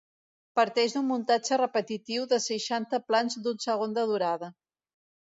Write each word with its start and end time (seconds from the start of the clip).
Parteix 0.59 0.93
d’un 0.95 1.03
muntatge 1.09 1.59
repetitiu 1.61 2.25
de 2.31 2.39
seixanta 2.47 3.01
plans 3.11 3.39
d’un 3.45 3.61
segon 3.67 3.95
de 3.99 4.07
durada. 4.15 4.51